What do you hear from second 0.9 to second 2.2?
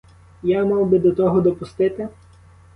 до того допустити?